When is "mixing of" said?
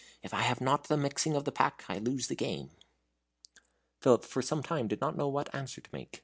0.97-1.45